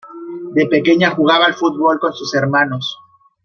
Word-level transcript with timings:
De 0.55 0.65
pequeña 0.65 1.11
jugaba 1.11 1.45
al 1.45 1.53
fútbol 1.53 1.99
con 1.99 2.11
sus 2.11 2.33
hermanos. 2.33 2.97